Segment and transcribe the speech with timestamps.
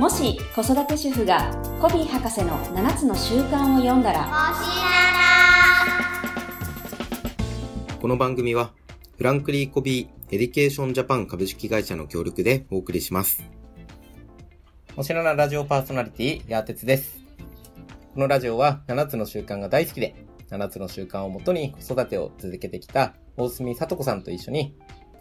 [0.00, 4.54] もし子育て主婦がコヴィー博士の7つの習慣を読んだら
[8.00, 8.72] この番組は
[9.18, 13.44] フランクリン・コヴィー・エデュケーション・ジャパン株式会社の協力でお送りします。
[14.96, 17.20] おしななラジオパーソナリティ、やーてつです。
[18.14, 24.74] このラジオは7つの習慣が大好きで、7つの習慣をもとに子育てを続けてきた大隅さと子さんと一緒に、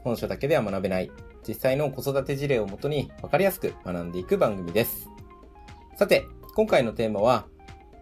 [0.03, 1.11] 本書だけでは学べない、
[1.47, 5.09] 実際の子育て事例をもとに分かりやすく学んでいく番組です。
[5.95, 6.25] さて、
[6.55, 7.45] 今回のテーマは、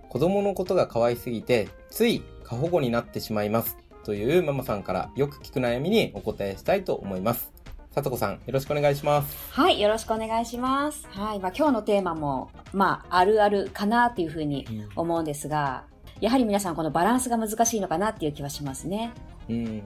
[0.09, 3.77] 子供のことが可愛すぎて、つい過保護になってしまいます。
[4.03, 7.51] というママさんからよく聞く悩みにお答えしたいと思います。
[7.91, 9.51] さとこさん、よろしくお願いします。
[9.51, 11.05] はい、よろしくお願いします。
[11.09, 15.83] はい、まあ、今日のテーマも、まあ、あるあるかなっていうふうに思うんですが、
[16.21, 19.11] やはり皆さんこのバランスが難しいのかなっていう気はしますね。
[19.49, 19.83] うん。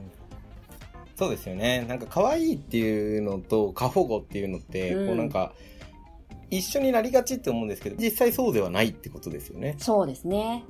[1.22, 1.84] そうですよね。
[1.88, 5.52] なんか可愛いっていうのと過保護っていうのって、うんこうなんか、
[6.50, 9.76] 一緒になりがちって思うんですけど、実際そうではないってことですよね。
[9.78, 10.64] そうですね。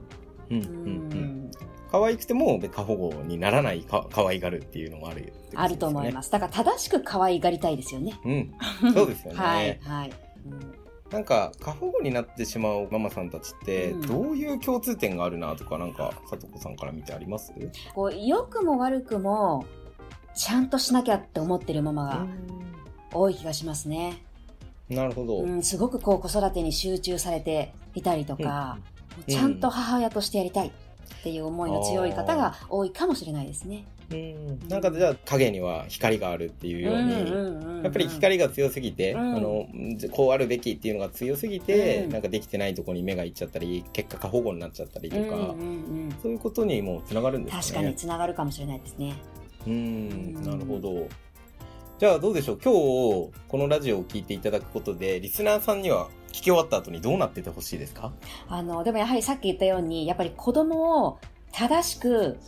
[0.51, 0.71] うんうんう
[1.17, 1.51] ん。
[1.91, 6.31] 可愛くても過保護にならないか可愛がるっていうのもあるね、あると思います。
[6.31, 8.19] だから正しく可愛がりたいですよね。
[8.25, 8.93] うん。
[8.95, 9.39] そうですよね。
[9.41, 10.13] はい、はい。
[10.47, 17.53] うんなんか、過保護になってしまうママさんたちって、うんどういう共通点があるなとか、なんか、さとこさんから見てあります？
[17.95, 19.67] こう良くも悪くも
[20.35, 22.27] ちゃんとしなきゃって思ってるママが
[23.13, 24.25] 多い気がしますね。
[24.89, 25.43] なるほど。
[25.43, 28.79] うん、すごくこう子育てに集中されていたりとか、
[29.27, 30.71] ちゃんと母親としてやりたいっ
[31.23, 33.85] ていう思いの強い方が多いかもしれないですね。
[34.11, 34.69] うん。
[34.69, 39.67] なんか、じゃあ、影には光があるっていうように、うんうんうんやっぱり光が強すぎて、うんあの
[40.13, 45.41] こうあるべきっていうのが強すぎて、うんなんかできてないところに目がいっちゃったり結果過保護になっちゃったりとか、うんうんう
[46.09, 47.61] んそういうことにもつながるんですね。
[47.61, 49.17] 確かにつながるかもしれないですね。
[49.67, 49.77] うんう
[50.41, 51.09] んなるほど。
[51.99, 52.59] じゃあどうでしょう？
[52.63, 58.13] 今日このラジオを聞いていただくことでリスナーさんには聞き終わった後にどうなっててほしいですか、
[58.49, 61.19] あの、でもやはりさっき言ったように、やっぱり子供を
[61.53, 62.39] 正しく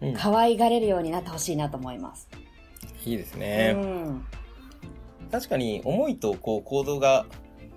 [0.00, 2.28] うん可愛がれるようになってほしいなと思います。
[3.04, 3.72] いいですうね。
[3.72, 4.24] ん。
[5.30, 7.26] 確かに思いとこう行動が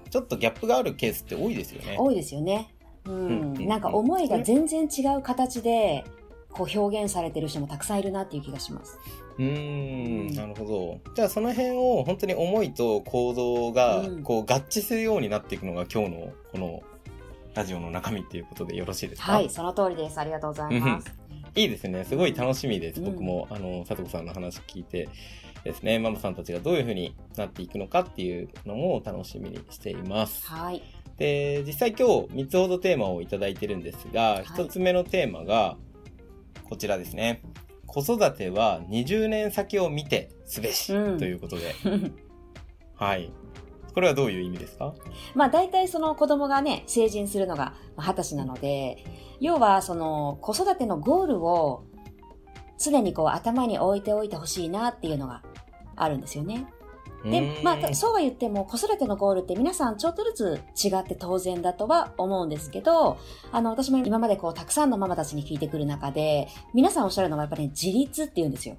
[0.10, 1.98] ちょっとギャップがあるケースって多いですよね。
[2.00, 2.74] 多いですよね。
[3.06, 3.68] ううんん。
[3.68, 6.06] なんか思いが全然違う形で、
[6.56, 8.98] こう表現されてる人もたくさんいるなっていう気がします。
[9.38, 11.14] うーんなるほど。
[11.14, 16.84] じゃあその辺を本当に思いと行動がうんこう合致するようになっていくのが今日のこの
[17.54, 19.34] ラジオの中身っていうことでよろしいですか？
[19.34, 20.18] はい、その通りです。
[20.20, 21.14] ありがとうございます。
[21.56, 22.04] いいですね。
[22.04, 23.00] すごい楽しみです。
[23.00, 25.08] うん僕も、あの、佐藤さんの話聞いて
[25.64, 30.46] ですね、ママさんたちがどういう風になっていくのかっていうのも楽しみにしています。
[30.48, 30.84] はい。
[31.18, 35.78] で、実際今日3つほどテーマをいただいてるんですが、い1つ目のテーマが
[36.70, 37.42] こちらですね。
[37.86, 41.74] 子育ては20年先を見てすべし、うんということで。
[42.96, 43.32] はい。
[43.94, 44.94] これはどういう意味ですか？
[45.36, 49.04] まあ大体その子供がね、成人するのがまあ二十歳なので、
[49.40, 51.84] 要はその子育てのゴールを
[52.78, 55.44] 常にこう頭に置いておいてほしいなっていうのが
[55.96, 56.68] あるんですよね。
[57.26, 63.18] でまあそうは言っても子育てのゴールって皆さんちょっとずつ違って当然だとは思うんですけど、
[63.52, 68.78] あの私も今までこうたくさんのママたちに聞いてくる中で、皆さんおっしゃるのはやっぱり、ね、自立って言うんですよ。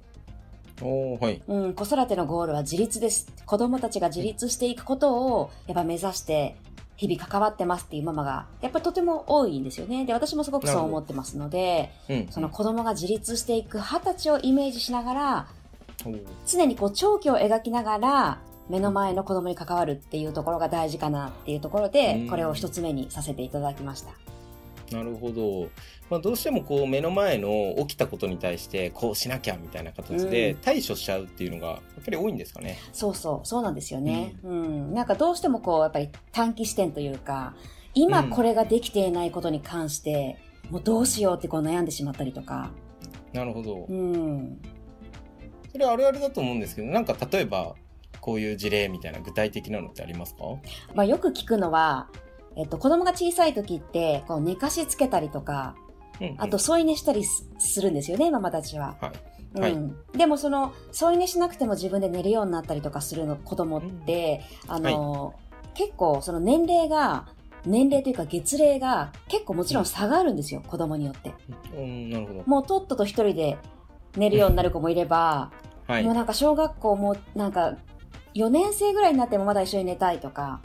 [0.81, 1.41] おーはい。
[1.47, 3.27] うん、子育てのゴールは自立です。
[3.45, 6.55] 子供たちが自立していくことを、やっぱ目指して、
[6.97, 10.05] 日々関わってますっていうママが、やっぱりとても多いんですよね。
[10.05, 12.27] で、私もすごくそう思ってますので、うん。
[12.29, 15.47] その子供が自立していく二十歳をイメージしながら、
[16.45, 24.11] 常にこう長期を描きながら、目の前の子供に関わるっていうところが大事かなっていうところうでん、これを一つ目にさせていただきました。
[24.91, 25.69] なるほど。
[26.09, 32.77] まあ、どうしてもこう目の前の起きたことに対してこうしなきゃみたいな形でうん対処しちゃうっていうのがやっぱり多いんですかね。
[32.93, 34.35] そうそう、そうなんですよね。
[34.43, 34.93] うん。
[34.93, 37.55] なんかどうしてもこう、やっぱり短期視点というか、
[37.93, 40.37] 今これができていないことに関して、
[40.69, 42.71] もうどうしようってこう悩んでしまったりとか。
[43.33, 43.93] なるほどう。
[43.93, 44.61] ん。
[45.77, 47.75] それあるあるだと思うんですけど、なんか例えば
[48.19, 50.43] こういう事例みたいな具体的なのってありますか？
[50.95, 52.09] まあよく聞くのは、
[52.55, 55.75] えっと、子供が小さい時って、こう寝かしつけたりとか、
[56.19, 58.95] うんうんあと添い寝したりすするんですよね、ママたちは。
[58.99, 59.11] はい。
[59.53, 59.77] うんはい
[60.17, 65.35] でもその添い寝しなくても自分で寝るようになったりとかするの子供って、あの、
[65.73, 67.27] 結構その年齢が
[67.65, 71.33] 年齢というか月齢が結構もちろん差があるんですよ、子供によって。
[71.75, 72.43] うん、なるほど。
[72.45, 73.57] もうとっとと一人で
[74.17, 75.51] 寝るようになる子もいれば、
[75.87, 76.03] はい。
[76.03, 77.77] もうなんか小学校もなんか
[78.35, 80.61] 4年生ぐらいになってもまだ一緒に寝たいとか。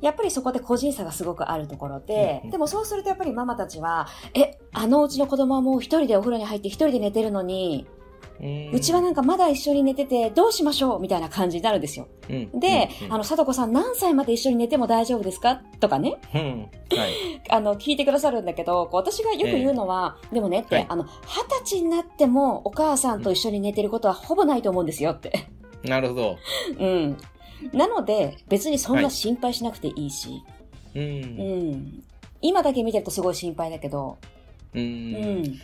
[0.00, 7.86] やっぱりそこで個人差がすごくあるところで、うんでもそうするとやっぱりママたちは、え、あのうちの子供はもう一人でお風呂に入って一人で寝てるのに、
[8.72, 12.08] うちはなんかまだ一緒に寝ててどうしましょうみたいな感じになるんですよ。
[12.28, 16.68] うんで、うんあの、さとこさん何歳まで一緒に寝ても大丈夫ですかとかね、うん。
[16.96, 17.12] はい。
[17.48, 25.48] あの、聞いてくださるんだけど、こう私がよく言うのは、でもねって、はいあの、二十歳になってもお母さんと一緒に寝てることはほぼないと思うんですよって。
[25.82, 26.36] なるほど。
[26.78, 27.16] うん。
[27.72, 30.42] なので、別にそんな心配しなくていいし、
[30.94, 31.00] う。
[31.00, 31.06] うん
[31.72, 32.02] ん。
[32.42, 34.18] 今だけ見てるとすごい心配だけど、
[34.74, 34.78] う。
[34.78, 35.60] うんん。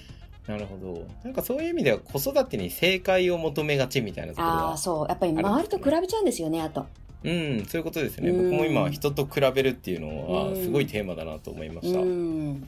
[0.46, 1.06] なるほど。
[1.24, 4.76] なんかそういう意味では子育てに正解を求めがちみたいなところああ、は。
[4.76, 5.06] そう。
[5.08, 6.86] やっぱり周りと比べちゃうんですよね、あと。
[7.24, 8.30] うん、そういうことですね。
[8.30, 12.00] うん僕も今人と比べるっていうのうんはすごいテーマだなと思いまうした。
[12.00, 12.60] ん。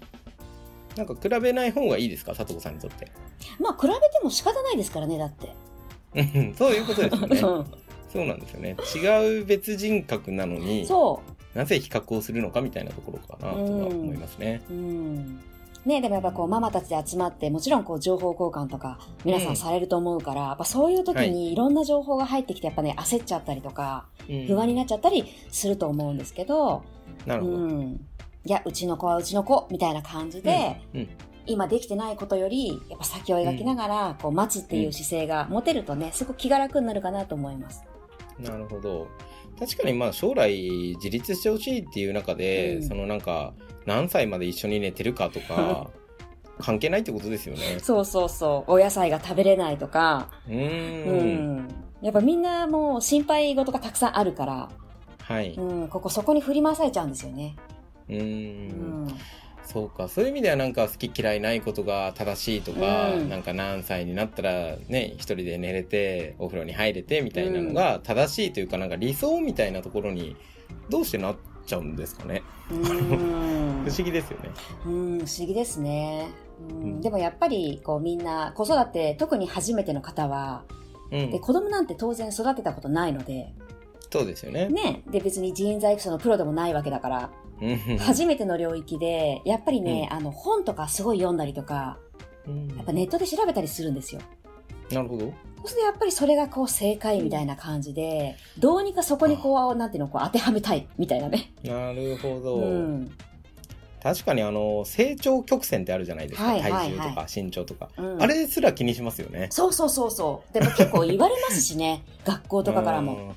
[0.96, 2.34] なんか比べない方がいいですか？
[2.36, 3.10] 佐藤さんにとって。
[3.58, 5.52] まあ、比べても仕方ないですからね、だって。
[6.14, 7.40] うんそういうことですよね。
[7.42, 7.66] うん
[8.12, 8.76] そうなんですよね。
[8.94, 11.20] 違う別人格なのに、そ
[11.54, 11.58] う。
[11.58, 14.62] なぜ比較をするのかみたいなところかなとは思いますね。
[14.70, 15.40] うん。
[15.84, 26.82] ねでもやっぱこうママたちで集まって、もちろんこう情報交換とか皆さんされると思うから、やっぱそういう時にいろんな情報が入ってきて、やっぱね、焦っちゃったりとか、うん不安になっちゃったりすると思うんですけど、
[27.26, 27.56] なるほど。
[27.56, 28.00] うん。
[28.46, 31.08] いや、うちの子はうちの子、みたいな感じで、うん
[31.46, 37.84] 今できてないことより、やっぱ先を描きながら、こう待つっていう姿勢が持てるとね、すごく気が楽になるかなと思います。
[38.40, 39.08] なるほど。
[39.58, 43.52] 確かにまあ将来自立してほしいっていう中で、うんそのなんか
[43.86, 45.90] 何歳まで一緒に寝てるかとか
[46.58, 47.78] 関係ないってことですよね。
[47.80, 48.72] そうそうそう。
[48.72, 50.56] お野菜が食べれないとか、うん。
[50.56, 51.68] ん。
[52.00, 54.68] やっぱみんなもう心配事がたくさんあるから、
[55.18, 55.54] はい。
[55.54, 57.56] うん、ここそこに振り回されちゃうんですよね。
[58.08, 58.20] うー。
[58.20, 59.14] うんん。
[59.64, 60.08] そうか。
[60.08, 70.36] そういう意味ではなんか好き嫌いないことが正しいとか、うんなんか何歳になったらね、一人で寝れて、お風呂に入れてみたいなのが正しいというか、なんか理想みたいなところに
[70.90, 72.42] どうしてなっちゃうんですかね。
[72.70, 74.50] うん不思議ですよね。
[74.86, 76.28] うん、不思議ですね。
[76.70, 80.64] うんうんでもやっぱりこうみんな子育て特に初めての方は
[81.10, 81.38] うんで。
[81.40, 83.52] 子供なんて当然育てたことないので
[84.10, 84.68] そうですよね。
[84.68, 87.30] ねで別に人材育成のプロでもないわけだから
[87.60, 91.98] うん初めての領域でやっぱりね、あの本とかすごい読んだりとか
[92.46, 94.20] うんやっぱネットで調べたりするんですよ
[94.90, 95.32] なるほど。
[95.58, 102.56] そうするとやっぱりそれがこう正解みたいな感じでどうにかそこにこうなんていうのこう当てはめたいみたいなねなるほど。
[102.56, 103.10] うん
[104.02, 106.48] 確かにあの、成長曲線ってあるじゃないですか。
[106.48, 107.88] はいはいはい体重とか身長とか。
[107.96, 109.46] うんあれすら気にしますよね。
[109.50, 113.34] そうそうそうそうでも結構言われますしね 学校とかからもうん。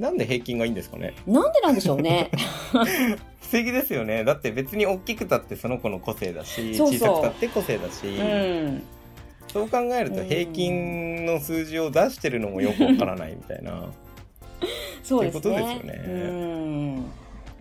[0.00, 1.14] なんで平均がいいんですかね？
[1.24, 2.32] なんでなんでしょうね
[2.72, 4.24] 不思議ですよね。
[4.24, 8.82] だって別に大きくたってその子の個性だし、そうそう小さくたって個性だし、うん
[9.48, 13.84] そう考えると平均の数字を出してるのもよくわからないみたいな。
[15.02, 15.40] そうですね。
[15.40, 16.10] ってことですよねう
[17.00, 17.04] ん。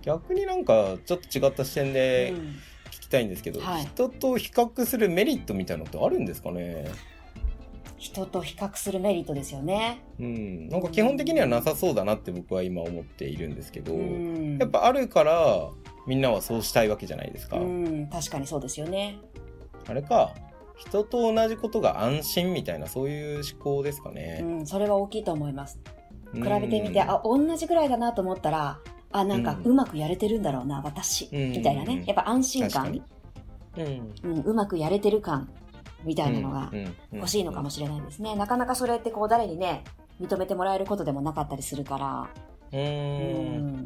[0.01, 2.55] 逆になんかちょっと違った視点でうん
[2.91, 6.85] 聞きたいんですけど、はい人と比較するメリットみたいなのってあるんですかね？
[7.97, 10.03] 人と比較するメリットですよね。
[10.19, 15.69] うん、なんか基本的にはなさそうだなって僕は今思っているんですけど、うんやっぱあるから
[16.07, 19.19] みんなはそうしたいわけじゃないですか、うん、確かにそうですよね。
[19.87, 20.33] あれか
[20.81, 25.79] 人と同じことが安心みたいなそういう思考ですかうね、ん、それは大きいと思います。
[25.85, 25.91] うん
[26.33, 28.79] 比べてみて、あ、同じぐらいだなと思ったら、
[29.11, 31.27] あ、なんかうまくやれてるんだろうな、私。
[31.29, 32.05] うんみたいなね。
[32.07, 33.01] やっぱ安心感
[33.77, 35.49] うんうん、うまくやれてる感、
[36.05, 38.33] みたいなのがうん欲しいのかもしれないですね。
[38.35, 39.83] なかなかそれってこう誰にね、
[40.21, 42.29] 認めてもらえることでもなかったりするから。
[42.71, 43.85] ううんん。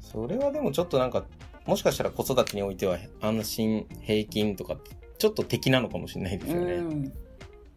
[0.00, 1.24] それはでもちょっとなんか
[1.66, 4.76] もしかしたら子育てにおいては安心平均とか
[5.18, 7.12] ちょっと敵なのかもしれないですよね、うん。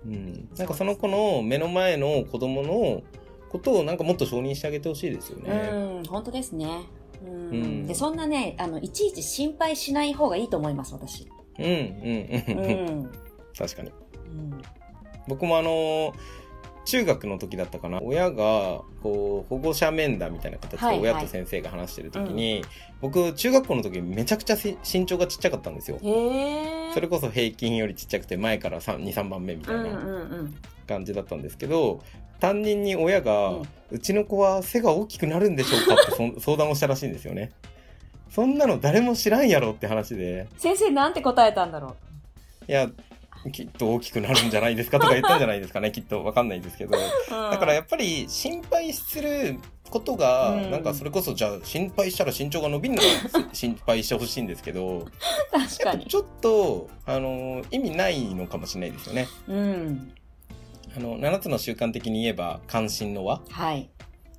[0.06, 3.02] うん、なんかその子の目の前の子供の
[3.50, 5.70] ことをなんかもっと承認してあげてほしいですよね。
[5.72, 6.68] うん、本当ですね。
[7.26, 7.32] うん。
[7.32, 7.88] うん。
[7.88, 11.28] でそんなねあのいちいち心配しない方がいいと思います私、
[11.58, 13.12] うん、うん、うん、うん。
[13.58, 13.90] 確かに。
[13.90, 14.62] うん。
[15.28, 16.14] 僕もあの
[16.86, 18.00] 中学の時だったかな。
[18.02, 21.02] 親がこう保護者面談みたいな形はいはい。
[21.02, 22.64] で親と先生が話してる時に、
[23.02, 26.00] 僕中学校の時めちゃくちゃせ身長がちっちゃかったんですよ。
[26.94, 30.56] それこそ平均よりちっちゃくて前から23番目みたいなうんうんうん。
[30.88, 32.02] 感じだったんですけど
[32.40, 37.52] 担任に親が、ううんちの子は背が大きくなるんでしょうかって 相談をしたらしいんですよね。
[38.30, 41.96] そんなの誰も知らんやろって話で、先生なんて答えたんだろ
[42.68, 42.88] いや、
[43.52, 46.98] きっと大きくなるんじゃないですかとか言ったんじゃないですかね、 きっとわかんないですけど。
[46.98, 49.58] う、だからやっぱり心配する
[49.90, 50.72] ことが、うん。
[50.72, 53.10] なんかそれこそじゃあ心配したら身長が伸びんなら
[53.54, 55.08] 心配してほしいんですけど、
[55.52, 56.06] 確かに。
[56.06, 59.28] ちょっと、あの、意味ないのかもしれないですよね。
[59.48, 60.14] うん。
[60.96, 63.90] あの、7つの習慣的に言えば関心の輪はい。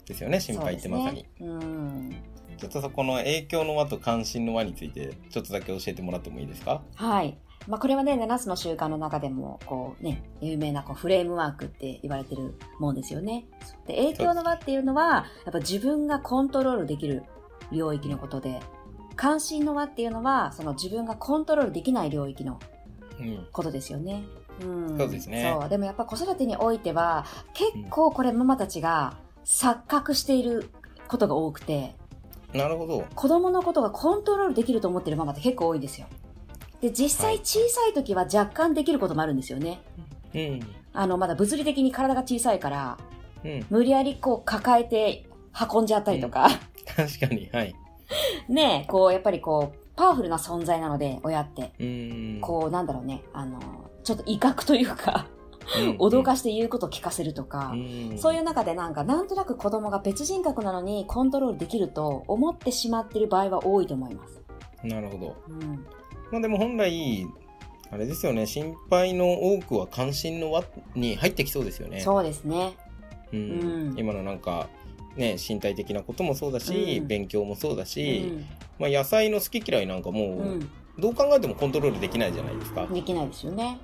[0.07, 1.25] ですよね、心配ってまさに。
[1.39, 1.55] そうね。
[1.55, 2.17] うん。
[2.59, 6.83] ちょっとそこの影響の輪と関心の輪について、ちょっとだけ教えてもらってもいいですか？
[6.95, 7.35] はい
[7.69, 13.47] まあこれはね、7つの習慣の中でも、こうね、有名なこうフレームワークって言われてるもんですよね。
[13.87, 17.23] で、影響の輪っていうのは、やっぱ自分がコントロールできる
[17.71, 18.61] 領域のことで、
[19.17, 22.59] 関心の輪っていうのは、その自分がコントロールできない領域の
[23.21, 23.47] うん。
[23.53, 24.25] ことですよね。
[24.63, 25.69] うん、そうですねそう。
[25.69, 30.71] でもやっぱ子育てにおいては、結構これママたちが錯覚している
[31.09, 31.95] ことが多くて、
[32.55, 33.05] なるほど。
[33.15, 36.07] 子供のことがコントロールできると思ってるママって結構多いんですよ。
[36.81, 39.83] で、実際小さい時は若干できることもあるんですよね。
[40.35, 40.61] うん。
[40.93, 42.99] あの、まだ物理的に体が小さいから、
[43.45, 43.67] うん。
[43.71, 45.27] 無理やりこう抱えて
[45.73, 46.49] 運んじゃったりとか、
[46.97, 47.75] 確かに、はい。
[48.49, 51.73] ねえ、こう、やっぱりこう、パワフルな存在なので、親って。
[51.79, 52.39] うん。
[52.41, 53.61] こう、なんだろうね、あの、
[54.03, 55.27] ちょっと威嚇というか、
[55.79, 64.43] うん、脅かして言うことを聞かせるとか、うん、そういう中でなんか、なんとなく子供が別人格なのにコントロールできると思ってしまってる場合は多いと思います。
[64.83, 65.37] なるほど。
[65.49, 65.87] うん。
[66.31, 67.27] まあでも本来、
[67.91, 72.01] あれですよね、心配の多くは関心の輪に入ってきそうですよね。
[72.01, 72.77] そうですね。
[73.33, 73.37] う。
[73.37, 74.69] うんん今のなんか、
[75.17, 78.47] ね、身体的なこともそうだし、うん勉強もそうだうし、ん。
[78.79, 80.71] まあ野菜の好き嫌いなんかもう、うん。
[80.99, 82.87] どう考えてもコントロールできないじゃないですか。
[82.87, 83.81] できないですよね。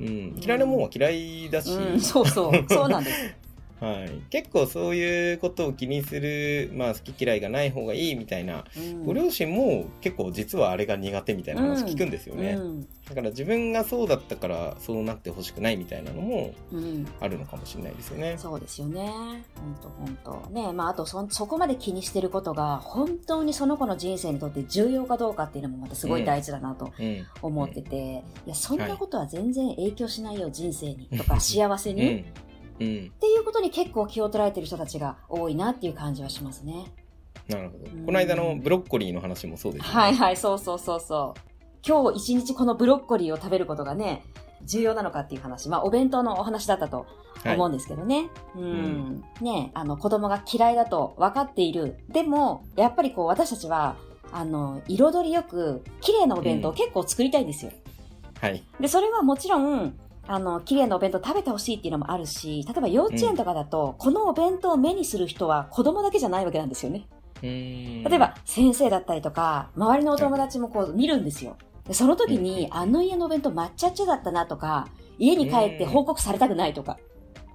[0.00, 0.40] うん。
[0.42, 2.64] 嫌いなもんは嫌いだし、うん、そうそう。
[2.68, 3.34] そうなんです。
[3.80, 4.10] はい。
[4.30, 12.56] 結構そういうことを気にする、まあ好き嫌いがない方がいいみたいな、うんご両親も結構実はあれが苦手みたいな話聞くんですよね。
[12.58, 12.88] うん。
[13.08, 17.06] だから自分がそうだったからそうなってほしくないみたいなのもうん。
[17.20, 18.36] あるのかもしれないですよね。
[18.38, 19.44] そうですよね。
[19.54, 20.50] ほんとほんと。
[20.50, 27.26] ねまああとそ、そこまで気にしてることが、本当にその子の人生にとって重要かどうかっていうのもまたすごい大事だなとうん。
[27.42, 31.08] 思ってて、いや、そんなことは全然影響しないよ、人生に。
[31.16, 31.96] とか、幸せうん。
[31.96, 32.24] に。
[32.76, 32.86] っうん。
[32.86, 33.10] うん。
[33.20, 36.92] ていうことに結構気を取られてる人たちが多いなっていう感じはしますね。
[37.48, 38.06] なるほどうん。
[38.06, 39.94] この間のブロッコリーの話もそうですよね。
[39.94, 41.40] はいはい、そうそうそうそう。
[41.86, 44.24] 今日一日このブロッコリーを食べることがね、
[44.64, 45.68] 重要なのかっていう話。
[45.68, 47.06] まあ、お弁当のお話だったと
[47.44, 47.54] はい。
[47.54, 48.30] 思うんですけどね。
[48.56, 48.64] うん。
[48.64, 51.98] んねあの、子供が嫌いだと分かっている。
[52.08, 53.96] でも、やっぱりこう、私たちは、
[54.32, 57.70] あの、彩りよく、綺麗なお弁当を結構作りたいんですよ。
[58.40, 58.64] はい。
[58.80, 59.96] で、それはもちろん、
[60.28, 67.06] あの、綺麗なお弁当食べてほしいっていうのもあるし、例えば幼稚園とかだと、このお弁当を目にする人は子供だけじゃないわけなんですよね。
[67.42, 71.56] 例えば、先生だったりとか、周りのお友達もこう見るんですよ。
[71.86, 76.98] でその時に、あの家のお弁当抹茶っちゃだったなとか、家に帰って報告されたくないとか、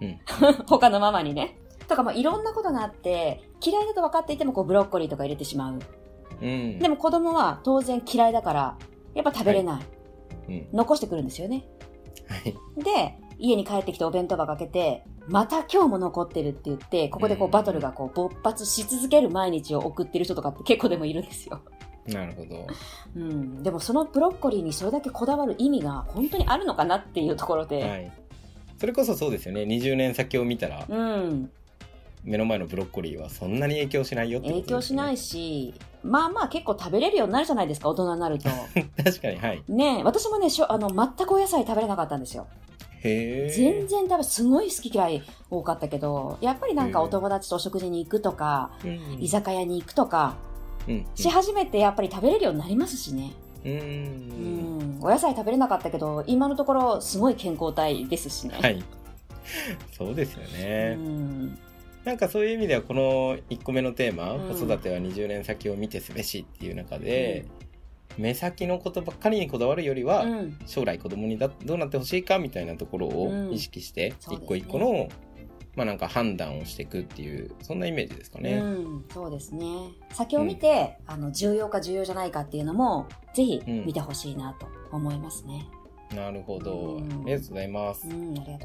[0.02, 0.20] うん。
[0.68, 1.58] 他のママにね。
[1.88, 5.80] とか、まあ、いろんなことがあって、嫌いだと分かっていても、こう、ブロッコリーとか入れてしまう。
[6.42, 6.80] うん。
[6.80, 8.78] でも子供は当然嫌いだから、
[9.14, 9.82] やっぱ食べれない。
[10.48, 10.68] うん。
[10.74, 11.66] 残してくるんですよね。
[12.32, 12.84] はい。
[12.84, 21.62] で、家に帰ってきてお弁当箱開けて、また今日も残ってるって言って、ここでこううんバトルがこう勃発し続ける毎日を送ってる人とかって 結構でもいるんですよ。
[22.08, 22.68] なるほど。
[23.16, 23.64] うん。
[23.64, 27.84] でもそのブロッコリーにそれだけこだわる意味が本当にあるのかなっていうところで。
[27.84, 28.12] はい。
[28.80, 29.62] それこそそうですよね。
[29.64, 31.52] 20年先を見たら、うん。
[32.24, 34.62] 目の前のブロッコリーはそんなに影響しないよってことね。
[34.64, 35.74] 影響しないし、
[36.04, 38.50] まあまあ結構食べれるようになるじゃないですか、大人になると。
[39.04, 39.64] 確かに、はい。
[39.68, 42.48] ねえ、私もね、しょあの、全くお野菜食べれなかったんですよ。
[43.04, 43.50] へえ。
[43.50, 49.18] 全然多分すごい好き嫌い多かったけど、やっぱりなんかうんお友達とお食事に行くとか、うん。
[49.20, 50.36] 居酒屋に行くとか、
[50.88, 51.06] うん。
[51.16, 53.34] し始めてやっぱり食べれるようになりますしね。
[53.66, 53.70] う。
[53.70, 55.00] うんん。
[55.02, 58.58] お野菜食べれなかったけど、今のところすごい健康体ですしね。
[58.62, 58.84] はい。
[59.98, 60.96] そうですようね。
[60.96, 61.58] ん。
[62.06, 64.56] なんかそういう意味ではこの1個目のテーマ、うん。
[64.56, 67.46] 子育ては20年先を見てすべしっていう中で、
[68.18, 70.60] 目先のことばっかりにこだわるよりは、うん。
[70.66, 75.10] 将来子供にだどうなってほしいかみたいなところを意識して、一個一個の、
[75.76, 78.54] まあなんか判断をしていくっていう、そんなイメージですかね。
[78.54, 79.66] うん、そうですね。
[80.12, 85.68] 先を見て、あの、重要か重要じゃないかっていうのも、ぜひ見てほしいなと思いますね。
[86.16, 87.04] なるほど、うん。
[87.04, 88.08] ありがとうございます。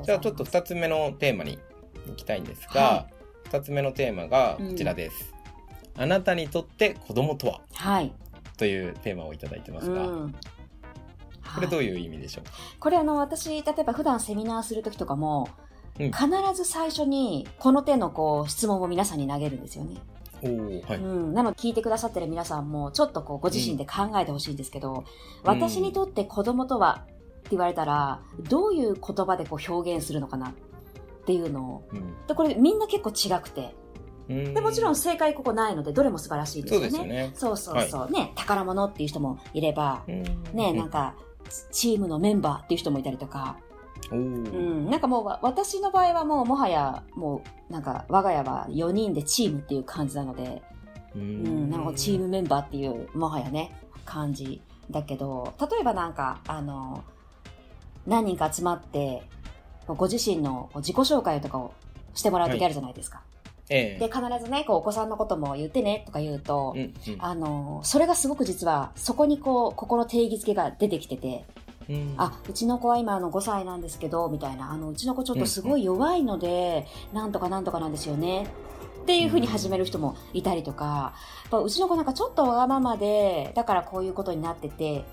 [0.04, 1.58] じゃあちょっと2つ目のテーマに
[2.08, 3.06] 行きたいんですが、は
[3.50, 5.34] 2つ目のテーマがこちらです。
[5.96, 7.60] あなたにとって子供とは？
[7.72, 8.12] はい。
[8.56, 10.24] というテーマをいただいてますが、うん。
[10.26, 10.34] う
[11.54, 15.48] これどういう意味でしょうか、これあの、私、例えば普段セミナーするときとかも、
[15.98, 19.96] うん必ず最初に、この手のこう、質問を皆さんに投げるんですよね。
[20.42, 21.32] おおはい、うん。
[21.32, 25.04] なので、聞いてくださってる皆さんも、ちょっとこう、ご自身で考えてほしいんですけど、
[25.42, 30.52] 私にとって子供とは、って言われたら、どういう言葉でこう表現するのかなっ
[31.26, 31.82] ていうのを。
[32.26, 33.74] で、これみんな結構違くて。
[34.28, 36.90] うん、で、もちろん正解ここないので、どれも素晴らしいですそうよね。
[36.90, 37.30] ですよね。
[37.34, 38.10] そうそうそう。
[38.10, 40.22] ね、宝物っていう人もいれば、うん。
[40.52, 41.14] ね、なんか、
[41.70, 43.56] チームのメンバーっていう人もいたりとか、
[44.10, 50.62] うん、なんかもうわ私の場合はもうもはや、もうなんか我が家は4人でチームっていう感じなので、
[51.14, 57.04] ううん、なんかチームメンバーっていうもはやね、感じだけど、例えばなんか、あの、
[58.06, 59.22] 何人か集まって、
[59.94, 61.72] ご自身の自己紹介とかを
[62.14, 63.22] してもらう時あるじゃないですか。
[63.68, 71.44] ええで、必ずね、こう、お子さんのことも言ってね、とか言うと、うんうんあの、それがすごく実は、そこにこう、心定義づけが出てきてて、
[71.88, 78.46] うんあ、うちの子は今あの5歳なんですけど、みたいな、あの、うちの子ちょっとすごい弱いので、なんとかなんとかなんですよね。
[79.02, 81.14] っていう風に始める人もいたりとか、
[81.44, 85.04] やっぱうちの子なんかちょっとわがままで、だからこういうことになってて、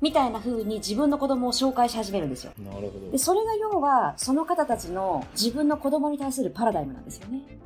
[0.00, 2.52] みたいな風に自分の子供を紹介し始めるんですよ。
[2.58, 3.18] なるほどで、。
[3.18, 7.58] それが要は、その方たちの自分の子供に対するパラダイムなんですよね。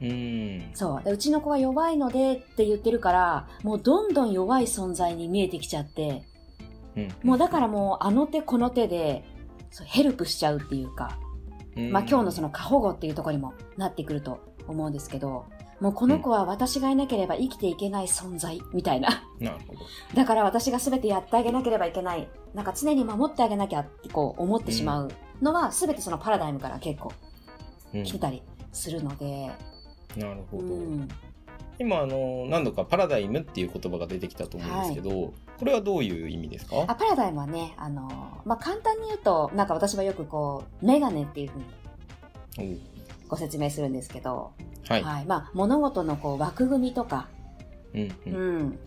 [0.00, 0.74] うん。
[0.74, 1.02] そう。
[1.04, 6.24] でうちの子は弱いのでって言ってるから、もうどんどん弱い存在に見えてきちゃって、
[6.96, 9.24] うんもうだからもうあの手この手で、
[9.70, 11.18] そうヘルプしちゃうっていうか、
[11.90, 15.44] まあ今日のその過保護っていうところにもなってくると思うんですけど、
[15.84, 19.22] もうこの子は私がいなければ生きていけない存在みたいな。
[19.38, 19.80] なるほど。
[20.14, 22.26] だから私が全てやってあげなければいけない。
[22.54, 25.10] なんか常に守ってあげなきゃってこう思ってしまう
[25.42, 27.12] のは全てそのパラダイムから結構
[27.92, 29.50] うん来てたりするので、
[30.16, 30.62] うなるほど。
[30.64, 31.06] ん。
[31.78, 36.84] 今、あの、何度かパラダイムっていう言葉が出てきたと思うんですけど、これはどういう意味ですか？
[36.86, 38.08] あ、パラダイムはね、あの、
[38.46, 41.64] まあ、簡単に言うと、なんか私はよくこう、メガネっていうふうに
[42.56, 42.78] おう
[43.28, 44.52] ご説明するんですけど、
[44.88, 45.02] はい。
[45.26, 47.28] まあ、物事のこう枠組みとか、
[47.94, 48.14] うんう。
[48.26, 48.78] うんん。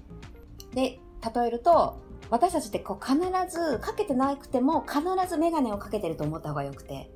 [0.73, 0.99] で、
[1.35, 7.11] 例えると、私たちってこう必ず、かけてなくても必ずメガネをかけてると思った方がよくて。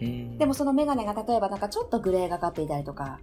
[0.00, 3.20] うんでも、そのメガネが例えばなんかちょっとグレーがかっていたりとか、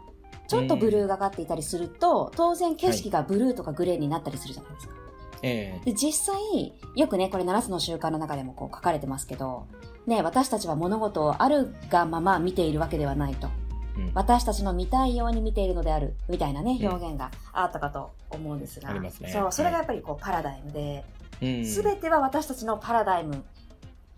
[0.47, 4.93] ちょっとブルーがかっていたりすると、当然景色がブルーとかグレーになったりするじゃないですか。
[5.41, 9.67] えで、実際、よくね、これ7つの習慣の中でもこう書かれてますけど、
[10.05, 13.49] ね、私たちは物事をあるがまま見ているわけではないと。
[13.97, 14.11] えうん。
[14.13, 16.87] 私たちの見たいように見ているのである、みたいなね、うん。
[16.87, 18.89] 表現があったかと思うんですが。
[18.89, 19.29] ありますね。
[19.31, 19.79] そう、それがはい。
[19.79, 21.03] やっぱりこうパラダイムで、
[21.41, 21.65] うん。
[21.65, 23.43] すべ、ては私たちのパラダイム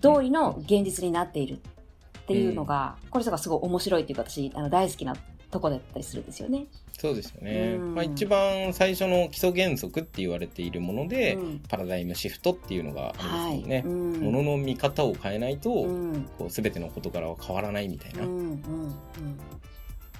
[0.01, 1.57] 通りの現実になっているっ
[2.27, 5.15] ていうのが、これとかすごい面白いっていうか私、あの大好きな
[5.51, 6.65] とこだったりするんですよね。
[6.98, 7.77] そうですよね。
[7.79, 13.62] うんまあ、一番最初の基礎原則って言われているもので、うんパラダイムシフトっていうのがありますはい。
[13.62, 13.83] よね。
[13.85, 16.29] うんものの見方を変えないと、うん。
[16.38, 18.29] こう全ての事柄は変わらないみたいな、うん。
[18.29, 18.59] うん。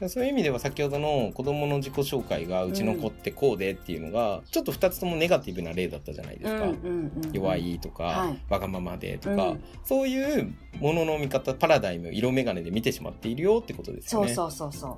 [0.08, 8.40] そういう意味では先ほどの子供の自己紹介がうちの子ってこうでっていうのが、ちょっと2つともネガティブな例だったじゃないですか、うんうんうん弱いとか、はい。
[8.50, 9.64] わがままでとか、うん。
[9.84, 14.34] そういうものの見方パラダイム色眼鏡で見てしまっているよってことですよね。
[14.34, 14.98] そうそうそうそ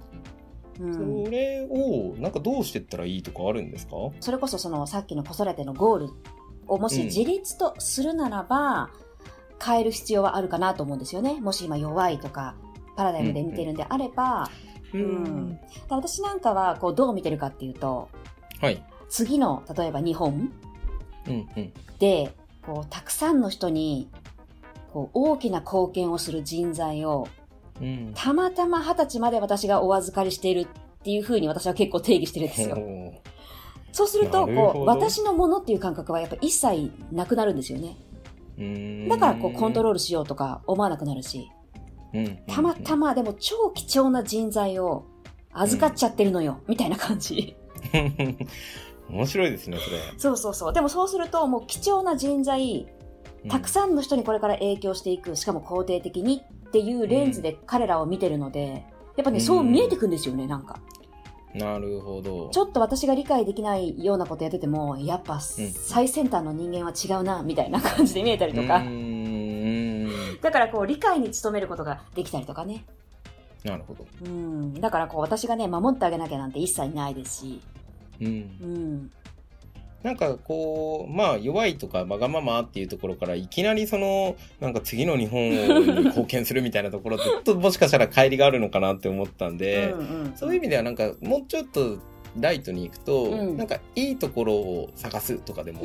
[0.80, 0.84] う。
[0.84, 3.94] うん、それをなんかどうしてったらいいとかあるんですか？
[4.20, 6.10] それこそそのさっきの子育てのゴール
[6.68, 8.92] をもしうん自立とするならば、
[9.64, 11.40] 変える必要はあるかなと思うんですよね。
[11.42, 12.56] もし今弱いとか、
[12.96, 15.00] パラダイムで見てるんであれば、うんで
[15.90, 18.10] 私なんかはこうどう見てるかっていうと、
[18.60, 18.84] はい。
[19.10, 20.52] 次の例えば日本
[21.28, 21.74] うんうん。
[22.00, 24.10] で、こうたくさんの人に
[24.92, 27.28] こう大きな貢献をする人材を
[27.82, 28.12] うん。
[28.16, 30.68] たまたま二十歳まで私がお預かりしているっ
[31.04, 32.76] ていうふうに私は結構定義してるんですよ。
[32.76, 33.22] ほ
[33.92, 37.98] そうすると、こう、私のものっていう感覚はやっぱ一切なくなるんですよね。
[38.58, 41.61] ううんだからこう、コントローールしようとか思わなくなるし、ル
[42.48, 45.06] たまたまでも超貴重な人材を
[45.54, 47.56] 預かっちゃってるのよ、みたいな感じ。
[49.10, 50.74] 面白いですねそれそうそうそう。
[50.74, 52.88] でもそうすると、もう貴重な人材、
[53.50, 58.86] たくさんの人にこれから影響していく、しかも肯定的にっていうレンズで彼らを見てるので、
[59.18, 60.80] やっぱね、うんそう見えてくんですよね、なんか。
[61.56, 68.80] んなるほどちょっと私が理解できないようなことやってても、やっぱ最先端の人間は違うな、みたいな感じで見えたりとかう。
[68.80, 69.11] ーん
[70.42, 72.86] だからこう、理解に努めることができたりとかね。
[73.64, 74.74] なるほどうん。
[74.82, 77.62] だからこう、私がね、守ってあげなきゃなんて一切ないですし。
[78.20, 78.32] うんう
[78.66, 79.12] ん。
[80.04, 92.00] なんかこう、まあ弱いとかわがままっていうところからいきなりその、なんか次の日本に貢献するみたいなところって、ちょっともしかしたら乖離があるのかなって思ったんで、うんうん、そういう意味ではなんかもうちょっと
[92.40, 95.82] ライトに行くと、うんなんかいいところを探すとかでも。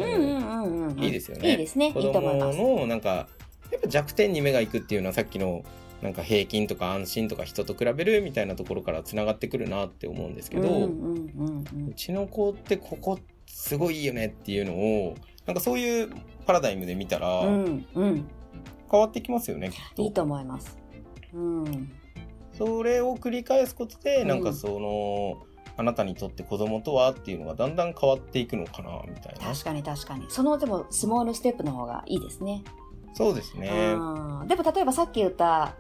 [0.97, 1.51] いいですよね。
[1.51, 1.89] いいですね。
[1.89, 2.33] い子供。
[2.35, 3.29] のなんか、
[3.71, 5.65] やっぱ弱点に目が行くっていうのはさっきの
[6.03, 15.15] なんか平均とか安心とか人と比べるみたいなところからつながってくるなって思うんですけど、うちの子ってここすごいいいよねっていうのを
[15.47, 16.11] なんかそういう
[16.45, 18.29] パラダイムで見たらうんうん。
[18.91, 20.03] 変わってきますよねきっと。
[20.03, 20.79] いいと思います。
[21.33, 21.93] うん。
[22.53, 29.47] それを繰り返すことでうんなんかその、あなたにとって子供とはっていうのがだんだん変わっていくのかなみたいな。
[29.47, 30.27] 確かに確かに。
[30.29, 32.63] その、でも、スモールステップの方がいいですね。
[33.17, 33.95] そうですね。
[33.97, 34.47] うん。
[34.47, 35.75] でも、例えばさっき言った、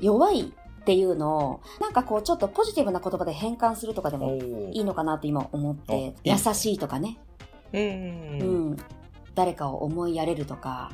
[0.00, 4.34] 弱いっていうのを、なんかこう、ちょっとポジティブな言葉で変換するとかでも
[4.72, 7.18] いいのかなって今思って、優しいとかね。
[7.72, 7.84] うんう
[8.72, 8.76] ん。
[9.36, 10.90] 誰かを思いやれるとか、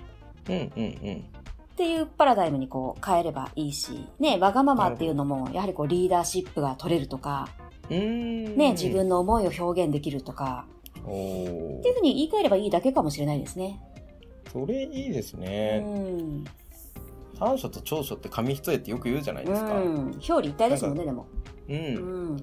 [0.50, 1.24] うんうんうん。
[1.72, 7.48] っていうパラダイムにこう変えればいいし、ね、わがままっていうのも、やはりこうリーダーシップが取れるとか。
[7.88, 13.80] ね、自分の思いを表現できるとか、っていうふうに言い換えればいいだけかもしれないですね。
[14.56, 15.80] それいいですうね。
[15.80, 16.44] ん。
[17.38, 19.78] 短所と長所って紙一重ってよく言うじゃないですか。
[19.78, 19.96] うん。
[20.12, 21.26] 表裏一体ですもんね、でも。
[21.68, 21.76] うん。
[21.76, 21.80] う
[22.32, 22.36] ん。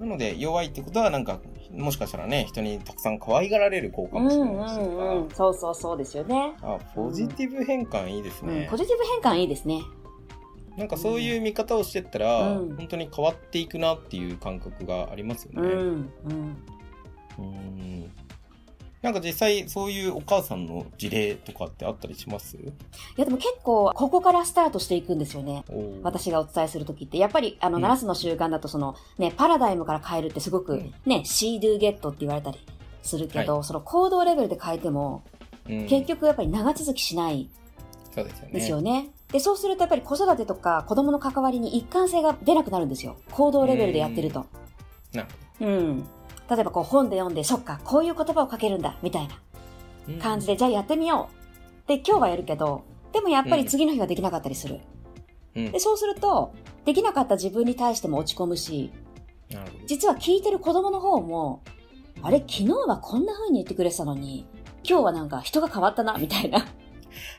[0.00, 1.40] なので、弱いってことは、なんか、
[1.72, 5.30] もしかしたらね、人にたくさん可愛がられる子かうんもしれないしとか、うんうん。
[5.30, 6.52] そうそうそうですよね。
[6.60, 8.68] あ、ポジティブ変換いいですうんね。
[8.70, 9.80] ポジティブ変換いいですね。
[10.76, 15.68] なんかそういう見方をしてったら、うん本当に変わっていくなっていう感覚がありますよね。
[15.68, 16.12] うん。
[17.38, 18.10] うん。
[19.02, 22.58] うんなんか実際そういうお母さんの事例とかってあったりします？
[22.58, 22.60] い
[23.16, 25.64] やでも結構、ここからスタートしていくんですよね。
[26.02, 27.16] 私がお伝えするときって。
[27.16, 32.58] やっぱり、あの、うん7つの習慣だと、その、ね、パラダイムから変えるってすごく、うんね、シードゥゲットって言われたり
[33.02, 35.22] するけど、その行動レベルで変えても、
[35.66, 37.48] うん結局やっぱり長続きしない
[38.14, 38.52] そうですよね。
[38.52, 39.08] ですよね。
[39.32, 43.16] で、そうするとやっぱり子育てとか子供の関わりに一貫性が出なくなるんですよ。
[43.30, 44.44] 行動レベルでやってると。
[45.14, 45.28] なる
[45.60, 46.04] うん。
[46.50, 49.38] 例えばこう本で読んで、そっか、こういう言葉を書けるんだ、みたいな
[50.20, 51.30] 感じで、じゃあやってみよ
[51.84, 51.88] う。
[51.88, 52.82] で、今日はやるけど、
[53.12, 54.80] でもやっぱり次の日はできなかったりする。
[55.54, 56.52] うんで、そうすると、
[56.84, 58.92] できなかった自分に対しても落ち込むし。
[59.86, 61.62] 実は聞いてる子供の方も、
[62.22, 64.46] あれ、昨日はこんな風に言ってくれてたのに、
[64.88, 66.58] 今日はなんか人が変わったな、みたいな。
[66.58, 66.68] はい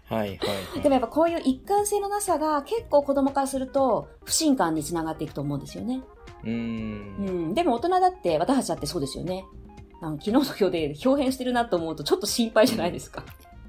[0.09, 0.37] はい、は
[0.77, 0.81] い。
[0.81, 6.01] でもやっぱこういう一貫性のなさが結構子供からすると不信感につながっていくと思うんですよね。
[6.43, 6.49] うー。
[6.49, 7.53] うんん。
[7.53, 9.45] でも大人だって、私たちだってそうですよね。
[10.01, 13.23] あの昨日の表で表現してるなと思うとちょっと心配じゃないですか。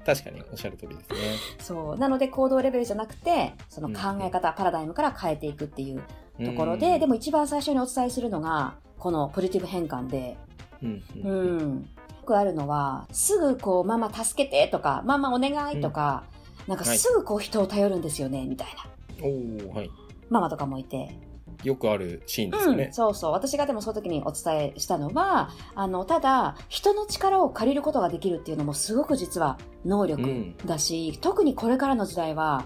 [0.05, 1.17] 確かにおっしゃる通りですね。
[1.59, 1.97] そう。
[1.97, 6.01] なので行動レベルじゃなくて、その考え方、パラダイムから変えていくっていう
[6.43, 10.37] ところで、でも、も一番最初にお伝えするのが、このポジティブ変換で、
[10.81, 11.81] うんううんん。
[11.81, 11.85] よ
[12.25, 16.25] くあるのは、すぐこう、ママ助けてとか、ママお願いとか、
[16.67, 19.25] なんかはいすぐこう人を頼るんですよね、みたいな。
[19.25, 19.91] おーはい。
[20.29, 21.17] ママとかもいて。
[21.63, 22.93] よくあるシーンですよねうん、。
[22.93, 23.31] そうそう。
[23.31, 32.65] 私がでもその時にお伝えしたのは、あの、ただ、人の力を借りることができるっていうのもすごく実は能力だし、特にこれからの時代は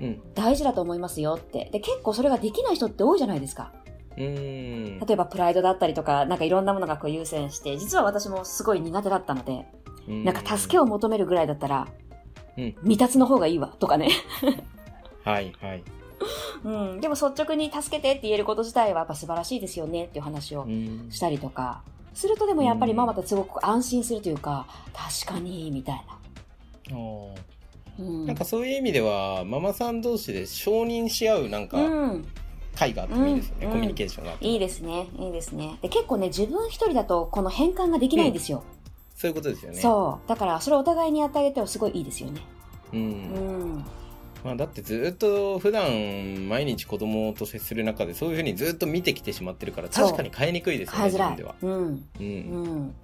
[0.00, 0.22] うん。
[0.34, 1.68] 大事だと思いますよって。
[1.72, 3.72] で、結構それができない人って多いじゃないですか。
[4.16, 4.98] うーん。
[4.98, 9.66] 例えばプライドだったりとか、なんかいろんなものがこう優先して、実は私もすごい苦手だったので、
[10.08, 11.86] なんか助けを求めるぐらいだったら、
[12.56, 14.10] うん未達の方がいいわ、とかね。
[15.24, 15.84] はいはい。
[16.64, 17.00] うん。
[17.00, 21.82] でも率直に助けてって言えること自体はやっぱ素晴らしいですよねっていう話をうんしたりとか、
[22.14, 26.04] するとでもやっぱりママってすごく安心するというか、確かに、みたい
[26.90, 26.96] な。
[27.98, 28.26] うん。
[28.26, 32.26] なんかそういう意味では、ママさん同士で承認し合うなんかうん。
[32.76, 33.66] 会があってもいいですよね。
[33.66, 34.46] うんコミュニケーションがあって。
[34.46, 35.08] いいですね。
[35.18, 35.78] いいですね。
[35.82, 38.62] で、結構ね、自分一人だとこの変換ができないんですよ。
[39.16, 39.80] そういうことですよね。
[39.80, 40.28] そう。
[40.28, 42.40] だから、それをお互いにやってあげてはすごいいいですよね。
[42.92, 42.96] う。
[42.96, 43.84] うん。
[44.42, 44.46] うん。
[44.46, 51.54] まあだってずっと普段毎日子供と接する中でそういうふうにずっと見てきてしまってるから確かに変えにくいですよね、自分では。。
[51.62, 51.72] うん。
[51.72, 52.04] うん。
[52.20, 52.94] うん。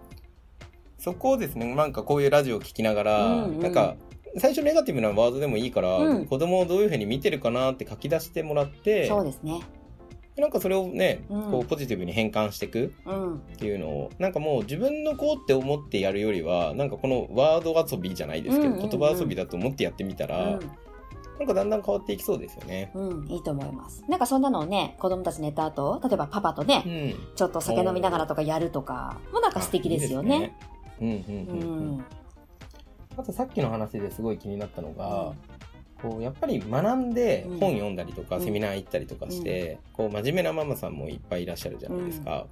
[0.99, 3.97] そこをですね、なんかこういうラジオを聞きながら、うんうんなんか、
[4.39, 9.61] 最初ネガティブなワードでもいいから、うん子供をどういうふうに見てるかなって書き出してもらって、そうですね。
[10.37, 13.35] なんかそれをね、うんこうポジティブに変換していくうん。
[13.37, 20.59] っていうのを、なんかもう自分の子って思ってやるよりは、なんかこのワード遊びじゃないですけど、うんうんうん言葉遊びだと思ってやってみたら、
[21.39, 22.91] なんかだんだん変わっていきそうですよね。
[22.95, 23.09] うん。
[23.09, 23.31] うん。
[23.31, 24.05] いいと思います。
[24.09, 27.35] なんかそんなのをね、子供たち寝た後、例えばパパとね、うん。
[27.37, 30.55] ちょっと酒飲みながらとかやるとか、もうなんか素敵ですよね。
[31.01, 31.47] いいですね。
[31.49, 31.97] うんうんううんうん。
[31.99, 32.05] ん。
[33.19, 35.33] あとさっきの話ですごい気になったのが、
[36.03, 42.47] こうやっぱり学んでうん本読んだりとか、うんセミナー行ったりとかして、こう真面目なママさんもいっぱいいらっしゃるじゃないですか。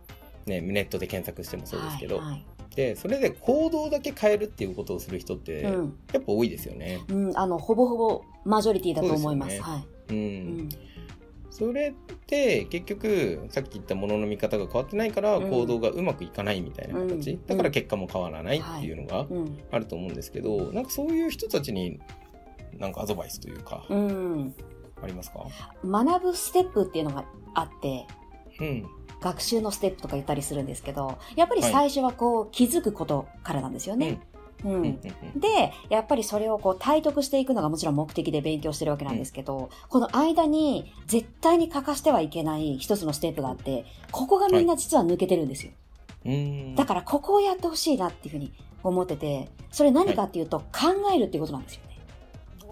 [0.46, 2.44] ね、ネットで検索してもそうですけど、はいはい
[2.74, 5.98] でそれで行動だけ変えるっていうことをする人って、うん。
[6.12, 7.00] やっぱ多いですよね。
[7.08, 7.38] うん。
[7.38, 9.56] あの、ほぼほぼマジョリティだと思います。
[9.56, 9.86] そうですよはい。
[10.10, 10.20] うんう
[10.62, 10.68] ん。
[11.50, 19.58] それって結局さっき言ったものの見方が変わってないからうん行動がうまくいかないみたいな形、うんだから結果も変わらないっていうのがうん。
[19.70, 22.00] あると思うんですけど、なんかそういう人たちに
[22.76, 24.54] なんかアドバイスというかうん。
[25.00, 25.46] ありますか？
[25.84, 28.06] 学ぶステップっていうのがあって、
[28.58, 28.86] うん
[29.24, 34.20] 学習のステップとか言ったりするんですけど、やっぱり最初はこう気づくことからなんですよね。
[34.62, 34.70] うん。
[34.70, 35.00] うんうん
[35.40, 45.72] で、やっぱりそれをこう体得していくのがもちろん目的で勉強してるわけなんですけど、この間に絶対に欠かしてはいけない一つのステップがあって、ここがみんな実は抜けてるんですよ。
[46.26, 51.98] うんだからここをやってほしいなっていうふうに思ってて、それ何かっていうと考えるっていうことなんですよね。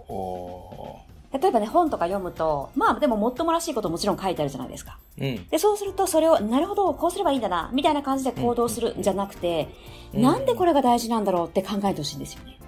[0.08, 0.98] お
[1.32, 4.98] 例えばね、本とか読むと、まあでももっともらしいこともちろん書いてあるじゃないですか。
[5.18, 9.68] ーうんで、そうするとそれを、なるほど、こうすればいいんだな、みたいな感じで行動するんじゃなくて、
[10.12, 12.58] なんでこれが大事なんだろうって考えてほしいんですよね。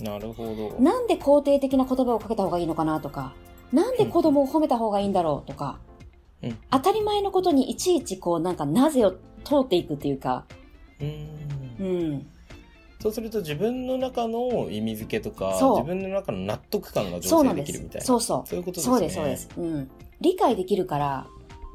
[0.00, 0.82] なるほど。
[0.82, 3.34] なんで肯定的な言葉をかけた方がいいのかなとか、
[3.72, 5.78] なんで子供を褒めた方がいいんだろうとか、
[6.42, 10.44] うん当たり前のことにいちいちこうなんかなぜを通っていくっていうか、
[11.00, 11.46] うん
[11.80, 12.26] うん。
[13.06, 18.00] そうすると自分の中の意味付けとか、自分の中の納得感が醸成できるみたい。
[18.00, 18.04] な。
[18.04, 18.48] そうそう。
[18.48, 18.94] そういうことですね。
[18.94, 19.48] そうです、そうです。
[19.56, 19.90] うん。
[20.20, 21.26] 理解できるから、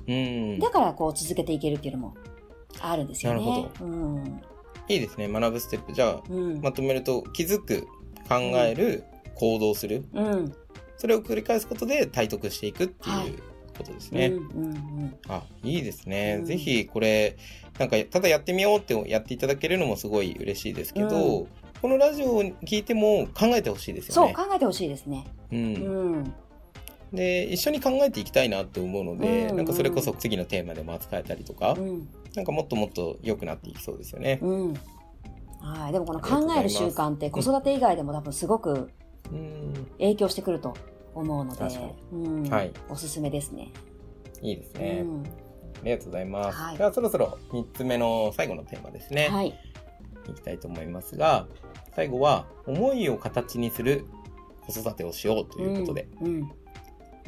[0.08, 0.60] うん。
[0.60, 2.16] だからこう続けていけるっていうのも
[2.82, 3.40] あるんですよね。
[3.40, 3.86] なるほど。
[3.86, 3.90] う
[4.20, 4.42] ん。
[4.90, 5.30] いいですね。
[5.30, 5.94] 学ぶステップ。
[5.94, 6.62] じゃあ、うん。
[6.62, 7.88] まとめると、気づく、
[8.28, 10.04] 考える、行動する。
[10.14, 10.54] うん。
[10.98, 13.40] それを繰り返すことで体得していくってはいいう
[13.82, 14.18] ことですうん。
[14.18, 14.28] ね。
[14.28, 14.64] うん。
[14.64, 15.16] うん。
[15.28, 16.38] あ、いいですね。
[16.40, 17.38] うんぜひこれ、
[17.80, 21.48] なんか、ただやってみようってやっていただけるのもすごい嬉しいですけど、う
[21.82, 24.34] このラジオを聞いても考えてほしいですよそう、ね。
[24.34, 25.26] 考えてほしいですね。
[25.52, 25.56] う。
[25.56, 25.74] うん
[26.22, 26.34] ん。
[27.12, 32.08] で、一緒に考えていきたいなって思うので、うんなんかそれこそ次のテーマでも扱えたりとか、うん。
[32.36, 34.40] なんかもっともっと良くなっていきそうですよね。
[34.42, 34.74] うん。
[35.60, 35.92] はい。
[35.92, 38.92] でもこの考える習慣って子育て以外でも多分すごく
[39.32, 39.88] うん。
[39.98, 40.76] 影響してくると
[41.14, 41.64] 思うので
[42.12, 42.44] うん。
[42.50, 43.72] はいおすすめですね。
[44.42, 45.02] いいですね。
[45.04, 45.24] うん。
[45.24, 46.58] ありがとうございます。
[46.58, 49.30] はいではそろそろ3つ目の最後のテーマですね。
[49.30, 49.48] はい。
[50.30, 51.48] いきたいと思いますが、
[51.96, 54.06] 最後は、思いを形にする
[54.62, 56.28] 子育てをしようということで、うん。
[56.28, 56.52] うん。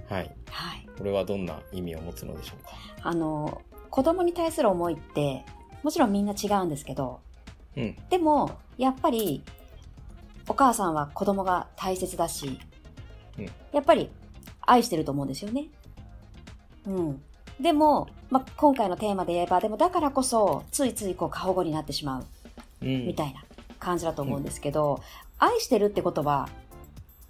[0.08, 0.36] はい。
[0.50, 0.88] はい。
[0.98, 2.72] これはどんな意味を持つのでしょうか？
[3.02, 5.43] あの、子供に対する思いって、
[5.82, 7.19] もちろんみんな違うんですけど、
[7.76, 7.98] うん。
[8.10, 9.43] でも、やっぱり、
[10.48, 12.72] お母さんは子供が大切だし、うん
[13.72, 14.10] やっぱり
[14.62, 15.65] 愛してると思うんですよね。
[16.88, 17.22] うん。
[17.60, 22.26] でも、まあ、今回のテーマで言えば、でもだからこそ、ついついこう過保護になってしまう、
[22.82, 23.08] うん。
[23.08, 23.43] みたいな
[23.80, 25.02] 感じだと思うんですけど、
[25.39, 26.50] 愛してるってことは、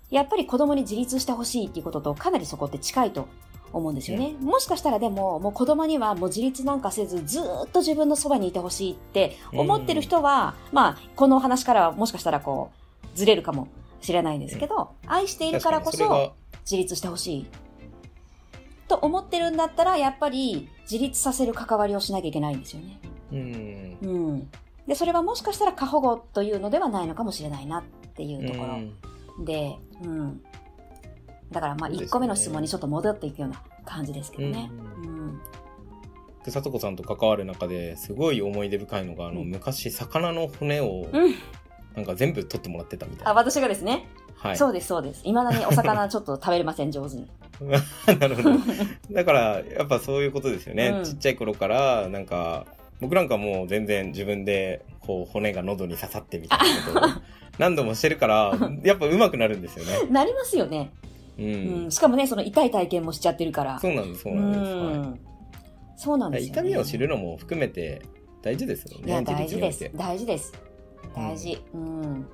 [0.09, 3.27] やっぱり子供に自立してほしいっていうこととかなりそこって近いと
[3.73, 4.35] 思うんですよね。
[4.39, 12.71] もしかしたらでも、もう子供にはもう自立なんかせず、ずーっと自分のそばにいてほしいって思ってる人は、まあ、この話からはもしかしたらこ
[13.13, 13.67] う、ずれるかも
[14.03, 17.47] しれないんですけど、愛しているからこそ自立してほしい。
[18.87, 22.99] と思ってるんだったら、やっぱり自立させる関わりをしなきゃいけないんですよね。
[23.31, 23.97] が、うん。
[24.01, 24.51] うん。
[24.87, 28.73] で、それはもしかしたら過保護というのではないのかもしれないなっていうところ。
[28.73, 28.93] うん
[29.39, 30.41] で、うん。
[31.51, 34.69] だからまあそうですね1個目の質問にちょっと戻っていくような感じですけどね。
[35.03, 35.41] ううん。
[36.43, 41.35] でさとこさんと関わる中ですごい思い出深いのが、あの、うん昔魚の骨を、うん。
[41.95, 43.35] なんか全部取ってもらってたみたいあ、な。
[43.35, 44.07] 私がですね？
[44.35, 44.57] はい。
[44.57, 45.21] そうです、そうです。
[45.23, 47.27] 未だにお魚ちょっと食べれません、上手に。
[48.19, 48.51] なるほど。
[49.11, 50.89] だから、やっぱそういうことですよね。
[50.89, 52.65] うんちっちゃい頃から、なんか、
[52.99, 57.21] 僕なんかもう全然自分で、こう、骨が喉に刺さってみたいなことを
[57.59, 60.09] 何度もしてるから、やっぱ上手くなるんですよね。
[60.09, 60.91] なりますよね。
[61.37, 61.41] う。
[61.41, 61.91] うんん。
[61.91, 63.79] しかもね、その痛い体験もしちゃってるから。
[63.79, 64.73] そうなんです、そううなんです。
[64.73, 65.19] はいん。
[65.95, 66.47] そうなんです。
[66.47, 68.01] 痛みを知るのも含めて
[68.41, 69.03] 大事ですよね。
[69.07, 69.91] いや、自大事です。
[69.95, 70.53] 大事です。
[71.15, 71.61] 大事。
[71.73, 72.27] うん。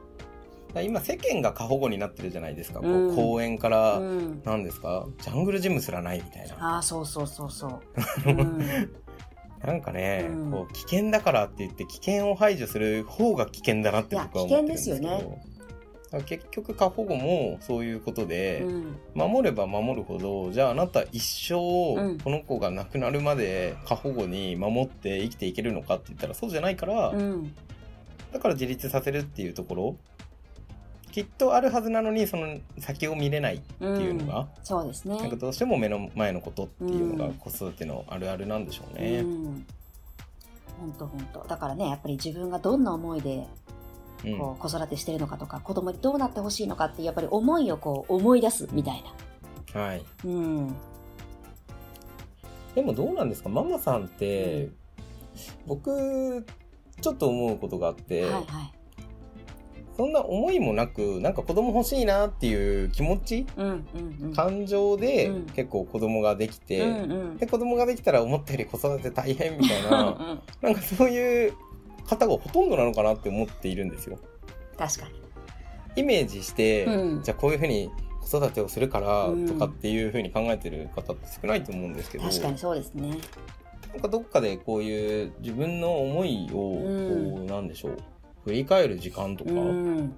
[0.84, 2.80] 今世間が過保護になってるじゃないですか。
[2.80, 4.42] こううん公園から、うん。
[4.46, 5.08] 何ですか？
[5.22, 6.76] ジャングルジムすらないみたいな。
[6.76, 7.80] ああ、そうそうそうそう。
[8.30, 8.60] うん。
[9.66, 15.02] なんかね、うんこう危険だからって言って危険を排除する方が危険だなって僕は思ってるんですけど。
[15.02, 15.40] 危険ですよ
[16.12, 18.96] だから結局過保護もそういうことで、うん。
[19.16, 27.54] 守れば守るほど、じゃああなた一生うんこの子が亡くなるまで過保護に守って生きていけるのかって言ったらそうじゃないから、うん。
[28.32, 29.96] だから自立させるっていうところ、
[31.12, 35.18] きっとあるはずなのにその先を見れないっていうのが、そうですね。
[35.18, 39.22] なんかどうしても目の前のことっていうのがうん子育てのあるあるなんでしょううね。
[39.22, 39.66] ん。
[40.80, 41.40] 本当本当。
[41.48, 43.48] だからね、やっぱり自分がどんな思いで
[44.24, 49.04] うんこう子育てしてるのかとか、子供にどうなってほしいのかってやっぱり思いをこう思い出すみたい
[49.74, 49.82] な。
[49.82, 50.06] はい。
[50.26, 50.76] うん。
[52.76, 53.50] でもどうなんですか？
[53.50, 54.76] ママさんって、うん
[55.66, 56.46] 僕、
[57.00, 58.46] ちょっと思うことがあって、はいはい。
[59.98, 63.86] そんな思いもなく、なんか子供欲しいなっていう気持ち、うんうん
[64.22, 64.34] うん。
[64.34, 67.38] 感情でうん結構子供ができて、うんうん。
[67.38, 71.54] で、子供ができたら思ったより子育て大変みたいうんな、うんなんかそういう
[72.08, 74.20] 方がほとんどなのかなって思っているんですよ。
[74.78, 75.20] 確かに。
[75.98, 83.18] イメージして、うんじゃあこういうふうに子育てをするからうんとかっていうふうに考えてる方って少ないと思うんですけど、確かにそうですね。
[83.94, 87.98] なんかどっかでこういう自分の思いを、こうんう、なんでしょう、
[88.46, 90.16] 振り返る時間とか、うん。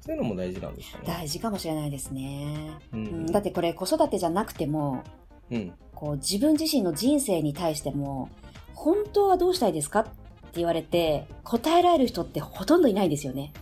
[0.00, 1.04] そういうのも大事なんですかね。
[1.06, 2.70] 大事かもしれないですね。
[2.92, 5.02] ううんん、だってこれ子育てじゃなくても、
[5.50, 5.72] うん。
[5.94, 8.28] こう自分自身の人生に対しても、
[8.74, 10.10] 本当はどうしたいですかって
[10.54, 13.52] 言われて、答えられる人ってほとんどいないんですよね。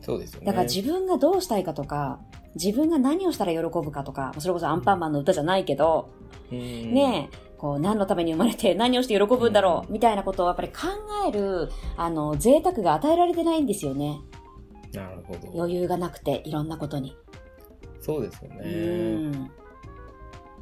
[0.00, 0.46] そうですよね。
[0.46, 2.20] だから自分がどうしたいかとか、
[2.54, 6.08] 自分が何をしたら喜ぶかとか、それこそアンパンマンの歌じゃないけど、
[6.52, 10.74] うんねえ、こう何のために生まれて 何をして喜ぶんだろう、みたいなことをやっぱり考
[11.26, 14.20] える、あの、贅沢が与えられてないんですよね。
[14.92, 15.50] なるほど。
[15.54, 17.16] 余裕がなくて、いろんなことに。
[18.00, 18.70] そうですようね。
[19.30, 19.50] ん。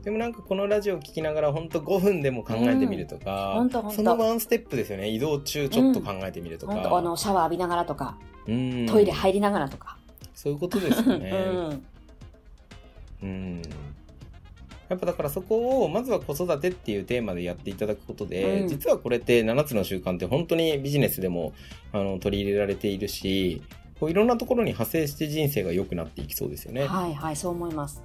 [0.04, 5.08] でもなんかこのラジオ聞きながら本当5分でも考えてみるとか、うんそのワンステップですよね。
[5.08, 6.74] 移動中ちょっと考えてみるとか。
[6.74, 9.96] 本当あの、シャワー浴びながらとか、うんトイレ入りながらとか。
[10.34, 11.32] そういうことですよね。
[13.22, 13.28] うん。
[13.28, 13.62] うん。
[14.92, 21.52] やっぱだからそこをまずは子育てっていうテーマでやっていただくことで、うん実はこれって7つの習慣って本当にビジネスでも
[21.92, 23.62] あの取り入れられているし
[23.98, 26.86] こういろんなところに派生して人生が良くなっていきそうですよね。
[26.86, 28.02] はいはい、そう思います。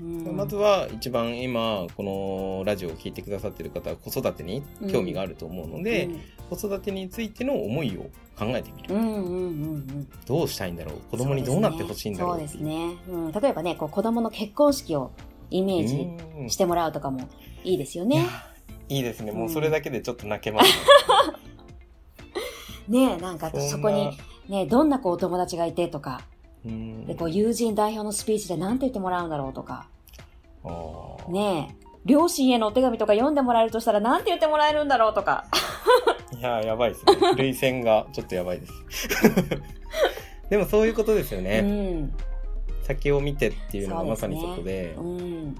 [0.00, 6.08] うんまずは一番今このラジオを聞いてくださってる方は子育てに興味があると思うので、
[6.48, 8.04] 子育てについての思いを
[8.38, 10.08] 考えてみる、うん、うんうんうんうん。
[10.24, 10.94] どうしたいんだろう？
[11.10, 12.96] 子供にどうなってほしいんだろうそうですね。
[13.10, 15.10] うん、例えばね、こう子供の結婚式を
[15.50, 16.08] イメージ
[16.38, 16.50] うん。
[16.50, 17.28] してもらうとかも
[17.64, 18.16] いいですよね。
[18.16, 18.24] いや。
[18.88, 19.32] いいですね。
[19.32, 20.70] もうそれだけでちょっと泣けます
[22.88, 24.10] ね、 ねえ、なんかそこに、
[24.48, 26.22] ね、どんなこうお友達がいてとか、
[26.64, 27.06] うん。
[27.06, 29.86] でこう友人代表のスピーチで何て言ってもらうんだろうとか、
[31.28, 35.46] ねえ、両親へのお手紙とか読んでもらえるとしたら何て言ってもらえるんだろうとか。
[36.36, 37.16] いやーやばいですね。
[37.36, 38.72] 涙腺がちょっとやばいです。
[40.48, 42.12] でもそういうことですようね、ん。
[42.94, 45.56] 先を見てっていうのがまさにそこでうん。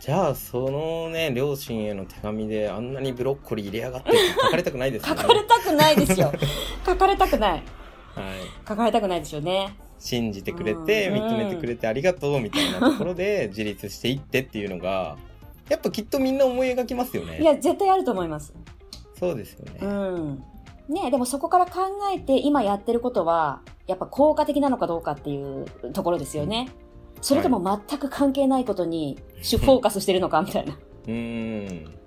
[0.00, 6.32] じゃあそのね両親への手紙であんなにブロッコリー入れやがって書かれたくないですよね書かれたくないですよ。
[6.86, 7.50] 書かれたくない。
[7.50, 7.62] はい
[8.68, 9.76] 書かれたくないですよね。
[9.98, 15.16] 信じてくれて、うん認めてくれてありがとうみたいなところで 自立していってっていうのが、
[15.68, 17.40] やっぱきっとみんな思い描きますよね。
[17.40, 18.54] いや、絶対あると思います。
[19.18, 19.78] そうですよね。
[19.82, 20.44] うん。
[20.88, 21.80] ねでもそこから考
[22.14, 26.68] えて今やってることは、やっぱ効果的なのかどうかっていうところですよね。
[27.20, 30.74] それとも全く関係ないことに主 フォーカスしてるのかみたいな。
[30.74, 31.98] うーん。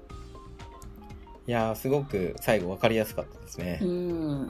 [1.48, 3.86] いやー、すごく最後分かりやすかったですねう。
[3.86, 4.46] ん。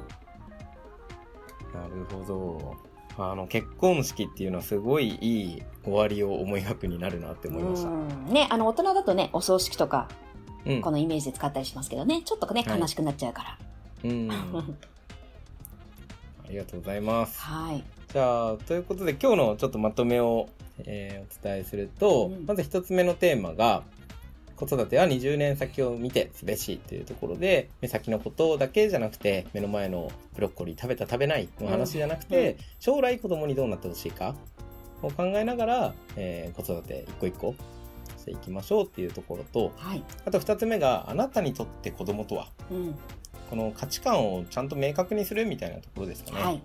[1.74, 2.76] なるほど。
[3.18, 7.90] あの、結婚式っていうのはすごいいい終わりを思い描くになるなって思いました。
[7.90, 10.08] うんね、あの、大人だとね、お葬式とか、
[10.66, 10.82] うん。
[10.82, 13.58] このイメージで使ったりしますけどね、ちょっとね、はい悲しくなっちゃうから。
[14.04, 14.30] うん。
[14.32, 14.66] あ
[16.50, 17.40] りがとうございます。
[17.40, 17.84] はい。
[18.12, 23.84] じゃあ、ということで今日のちょっとまとめを、えーお伝えすると、うんまず一つ目のテーマが、
[24.56, 34.36] 子育ては20年先を見てすべしというところで、目先のことだけじゃなくて、目の前のブロッコリー食べた食べないの話じゃなくて、うん将来子供にどうなってほしいか
[35.02, 37.56] を考えながら、えー子育て一個一個
[38.18, 40.04] していきましょうっていうところと、はい。
[40.26, 42.96] あと二つ目が、あなたにとって子供とは、うん。
[43.52, 46.42] この価値観をちゃんと明確にするみたいなところですかね。
[46.42, 46.62] はい。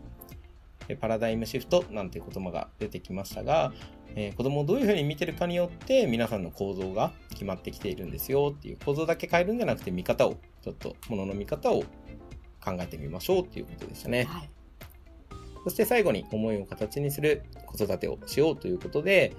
[0.87, 3.73] でパラダイムシフトなんて言葉が出てきましたが、
[4.15, 11.83] えー子供をどういうふうに見てるかによって皆さんの構造が決まってきているんですよっていう構造だけ変えるんじゃなくて見方をちょっとものの見方を
[12.65, 14.23] 考えてみましょうっていうことでしたね。
[14.25, 14.51] はい。
[15.65, 19.35] そして最後に思いを形にする子育てをしようということで、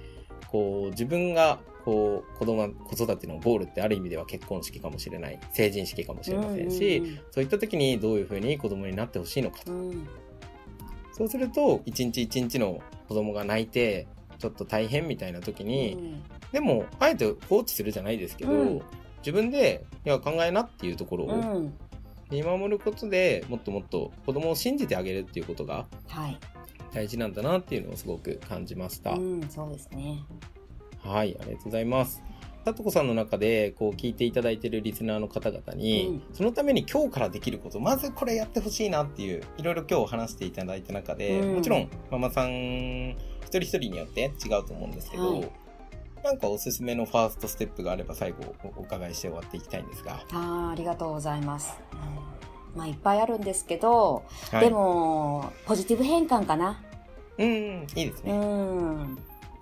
[0.49, 5.39] こう自分がこう子供子育てのゴールってある意味では結婚式かもしれない。
[5.51, 9.59] 成人式かもしれませんし、うんそういった時にどういうふうに子供になってほしいのか。
[9.63, 9.89] とうん。
[9.89, 10.07] うん
[11.13, 14.05] そうすると、一日一日の子供が泣いて、
[14.37, 18.81] ちょっと大変みたいな時に、でも、あえて放置するじゃないですけど、うん。
[19.21, 21.73] 自分で、いや、考えなっていうところをうんうん。
[22.29, 26.37] 見守ることでもっともっと子供を信じてあげるっていうことがはい。
[26.93, 29.11] 大事なんだなっていうのをすごく感じました。
[29.11, 30.23] うん、そうですね。
[30.99, 32.21] はい、ありがとうございます。
[32.65, 45.51] さとこさんの中でこう聞いていただいているリスナーの方々に、うんそのために今日からできることまずこれやってほしいなっていういろいろ今日話していただいた中で、うんもちろんママさん一人一人によって違うと思うんですけど、はい
[46.23, 51.71] なんかおすすめのファーストステップがあれば最後おお伺いして終わっていきたいんですが、あーありがとうございます。
[52.77, 56.79] うんまあ、いっぱいあるんですけど、はい、でも、ポジティブ変換かな。
[57.37, 58.37] うんうんいいですうね、ん。
[58.39, 59.17] う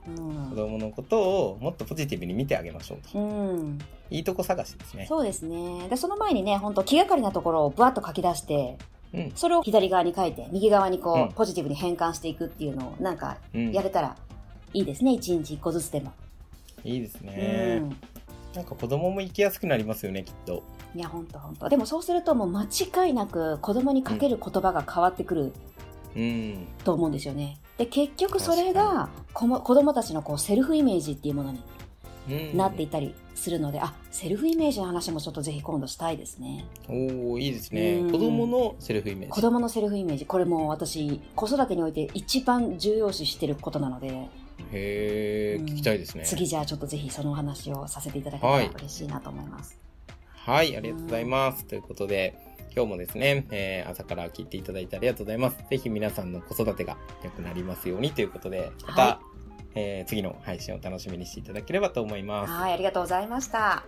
[0.05, 0.55] 子ん。
[0.55, 3.21] 供のことをもっとポジティブに見てあげましょうと、う
[3.57, 5.87] ん、いいとこ探しですねそうですね。
[5.89, 8.77] で、その前にね、本当気がかりなところをぶわっと書き出して、
[9.13, 14.15] うんそれを左側に書いて、右側にこう、うんポジティブに変換していくっていうのを、なんか、うんやれたら
[14.73, 15.13] いいですね。
[15.13, 16.11] 一日一個ずつでも。
[16.83, 17.97] いいですうね、ん。
[18.55, 20.63] なんか子供も生きやすくなりますよねきっと。
[20.95, 21.67] いや、ほんとほんと。
[21.67, 25.53] でもそうするともう間違いなく子供にかける言葉が変わってくる
[26.15, 26.67] うん。
[26.83, 27.59] と思うんですよね。
[27.77, 31.59] で、結局それが子も子供たちのこうセルフイメージっていうものに
[32.29, 32.57] うん。
[32.57, 36.65] なっていったりするので、あ、セルフイメージの話もちょっとぜひ今度したいですね。
[36.87, 37.95] おおいいですね。
[37.95, 38.11] うん。
[38.11, 39.31] 子供のセルフイメージ。
[39.31, 44.29] 子供のセルフイメージ、これもう私、子育てにおいて一番重要視してることなので、
[44.71, 49.79] へえうん聞きたいですね次じゃあちょっとぜひそのお話をさせていただけたらはい嬉しいなと思います。
[50.33, 52.35] はいありがとうございますということで
[52.75, 55.57] 今日もですね、えー、朝から聞いていただいてありがとうございます。
[55.69, 59.19] ぜひ皆さんの子育てが良くなりますようにということで、また、は
[59.75, 62.51] えー次の配信を楽しみにしていただければと思います。
[62.51, 63.85] はい、ありがとうございました。